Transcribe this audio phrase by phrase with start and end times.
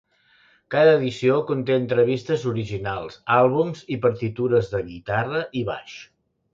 [0.75, 6.01] Cada edició conté entrevistes originals, àlbums i partitures de guitarra i baix.